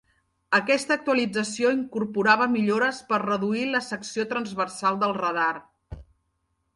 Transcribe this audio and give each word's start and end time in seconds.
Aquesta 0.59 0.95
actualització 0.99 1.73
incorporava 1.79 2.47
millores 2.53 3.01
per 3.11 3.19
reduir 3.25 3.65
la 3.75 3.81
secció 3.89 4.25
transversal 4.33 4.97
del 5.05 5.15
radar. 5.19 5.51